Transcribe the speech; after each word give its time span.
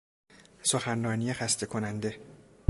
سخنرانی 0.63 1.33
خسته 1.33 1.65
کننده 1.65 2.17